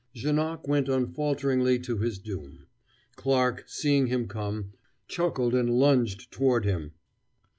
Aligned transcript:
Janoc 0.15 0.67
went 0.67 0.89
unfalteringly 0.89 1.77
to 1.81 1.99
his 1.99 2.17
doom. 2.17 2.65
Clarke, 3.17 3.65
seeing 3.67 4.07
him 4.07 4.27
come, 4.27 4.71
chuckled 5.07 5.53
and 5.53 5.69
lounged 5.69 6.31
toward 6.31 6.65
him. 6.65 6.93